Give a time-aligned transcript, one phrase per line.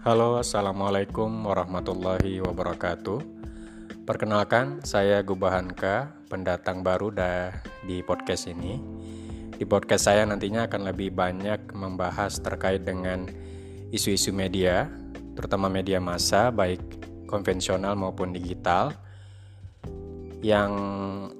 [0.00, 3.20] Halo, assalamualaikum warahmatullahi wabarakatuh.
[4.08, 7.12] Perkenalkan, saya Gubahanka, pendatang baru
[7.84, 8.80] di podcast ini.
[9.52, 13.28] Di podcast saya nantinya akan lebih banyak membahas terkait dengan
[13.92, 14.88] isu-isu media,
[15.36, 16.80] terutama media massa, baik
[17.28, 18.96] konvensional maupun digital.
[20.40, 20.72] Yang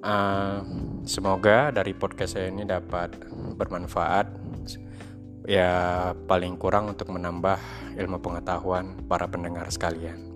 [0.04, 0.60] uh,
[1.08, 3.16] semoga dari podcast saya ini dapat
[3.56, 4.39] bermanfaat
[5.48, 7.58] ya paling kurang untuk menambah
[7.96, 10.30] ilmu pengetahuan para pendengar sekalian.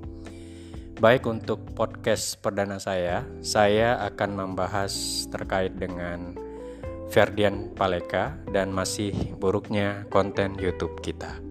[0.95, 6.39] Baik untuk podcast perdana saya, saya akan membahas terkait dengan
[7.11, 11.43] Ferdian Paleka dan masih buruknya konten YouTube kita.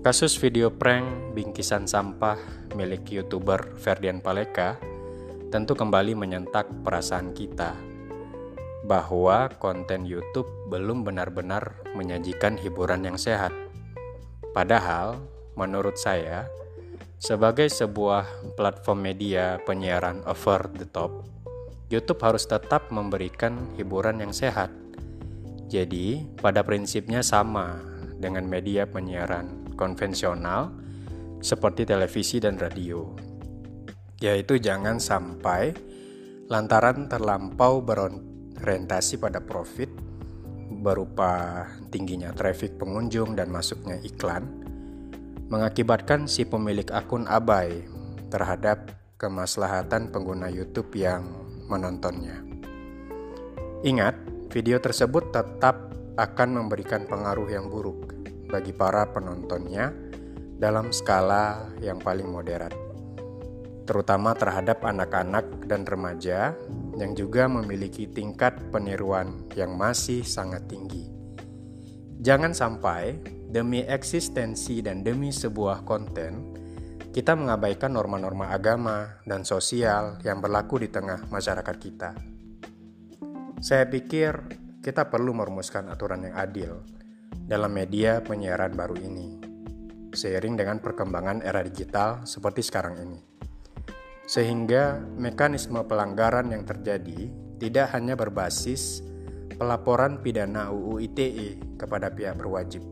[0.00, 2.40] Kasus video prank bingkisan sampah
[2.72, 4.80] milik YouTuber Ferdian Paleka
[5.52, 7.76] tentu kembali menyentak perasaan kita
[8.86, 13.50] bahwa konten YouTube belum benar-benar menyajikan hiburan yang sehat.
[14.54, 15.18] Padahal,
[15.58, 16.46] menurut saya,
[17.18, 21.26] sebagai sebuah platform media penyiaran over the top,
[21.90, 24.70] YouTube harus tetap memberikan hiburan yang sehat.
[25.66, 27.82] Jadi, pada prinsipnya sama
[28.18, 30.72] dengan media penyiaran konvensional
[31.42, 33.14] seperti televisi dan radio,
[34.18, 35.74] yaitu jangan sampai
[36.48, 39.88] lantaran terlampau beron orientasi pada profit
[40.78, 44.46] berupa tingginya traffic pengunjung dan masuknya iklan
[45.48, 47.82] mengakibatkan si pemilik akun abai
[48.28, 51.24] terhadap kemaslahatan pengguna YouTube yang
[51.66, 52.44] menontonnya.
[53.82, 54.14] Ingat,
[54.52, 55.88] video tersebut tetap
[56.20, 58.12] akan memberikan pengaruh yang buruk
[58.50, 59.94] bagi para penontonnya
[60.58, 62.74] dalam skala yang paling moderat,
[63.88, 66.52] terutama terhadap anak-anak dan remaja
[67.00, 71.08] yang juga memiliki tingkat peniruan yang masih sangat tinggi.
[72.20, 73.16] Jangan sampai
[73.48, 76.52] demi eksistensi dan demi sebuah konten,
[77.16, 82.12] kita mengabaikan norma-norma agama dan sosial yang berlaku di tengah masyarakat kita.
[83.64, 84.36] Saya pikir
[84.84, 86.84] kita perlu merumuskan aturan yang adil
[87.48, 89.40] dalam media penyiaran baru ini,
[90.12, 93.37] seiring dengan perkembangan era digital seperti sekarang ini
[94.28, 99.00] sehingga mekanisme pelanggaran yang terjadi tidak hanya berbasis
[99.56, 102.84] pelaporan pidana UU ITE kepada pihak berwajib,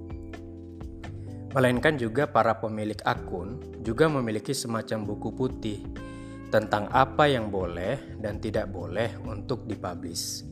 [1.53, 5.79] melainkan juga para pemilik akun juga memiliki semacam buku putih
[6.49, 10.43] tentang apa yang boleh dan tidak boleh untuk dipublish.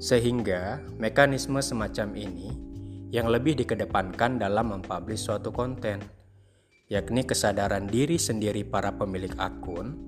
[0.00, 2.50] Sehingga mekanisme semacam ini
[3.12, 6.02] yang lebih dikedepankan dalam mempublish suatu konten,
[6.86, 10.06] yakni kesadaran diri sendiri para pemilik akun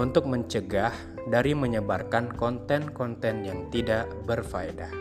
[0.00, 0.92] untuk mencegah
[1.28, 4.92] dari menyebarkan konten-konten yang tidak berfaedah.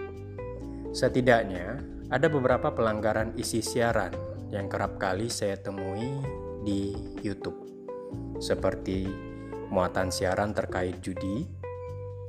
[0.91, 1.79] Setidaknya,
[2.11, 4.11] ada beberapa pelanggaran isi siaran
[4.51, 6.19] yang kerap kali saya temui
[6.67, 6.91] di
[7.23, 7.59] YouTube,
[8.39, 9.07] seperti
[9.71, 11.47] muatan siaran terkait judi,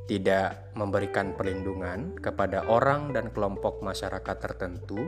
[0.06, 4.98] tidak memberikan perlindungan kepada orang dan kelompok masyarakat tertentu,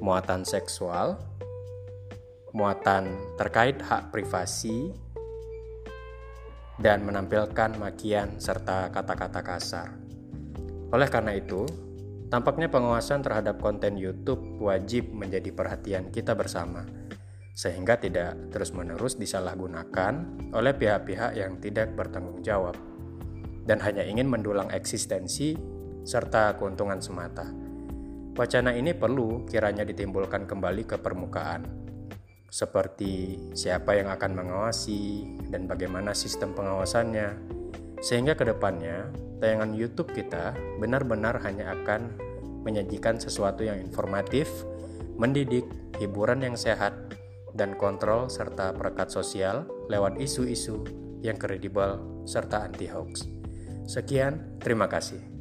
[0.00, 1.20] muatan seksual,
[2.56, 4.88] muatan terkait hak privasi
[6.80, 9.92] dan menampilkan makian serta kata-kata kasar.
[10.88, 11.68] Oleh karena itu,
[12.32, 16.88] tampaknya pengawasan terhadap konten YouTube wajib menjadi perhatian kita bersama,
[17.52, 20.24] sehingga tidak terus-menerus disalahgunakan
[20.56, 22.76] oleh pihak-pihak yang tidak bertanggung jawab
[23.68, 25.52] dan hanya ingin mendulang eksistensi
[26.08, 27.52] serta keuntungan semata.
[28.32, 31.85] Wacana ini perlu kiranya ditimbulkan kembali ke permukaan
[32.50, 37.36] seperti siapa yang akan mengawasi dan bagaimana sistem pengawasannya,
[38.00, 39.10] sehingga ke depannya
[39.42, 42.16] tayangan YouTube kita benar-benar hanya akan
[42.66, 44.50] menyajikan sesuatu yang informatif,
[45.14, 45.66] mendidik,
[46.02, 46.94] hiburan yang sehat,
[47.56, 50.84] dan kontrol serta perekat sosial lewat isu-isu
[51.24, 53.24] yang kredibel serta anti-hoax.
[53.86, 55.35] Sekian, terima kasih.